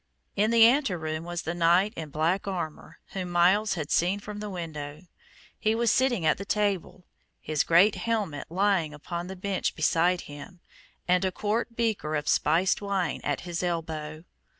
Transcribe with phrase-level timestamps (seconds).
[0.35, 4.49] In the anteroom was the knight in black armor whom Myles had seen from the
[4.49, 5.01] window.
[5.59, 7.05] He was sitting at the table,
[7.39, 10.59] his great helmet lying upon the bench beside him,
[11.07, 14.23] and a quart beaker of spiced wine at his elbow.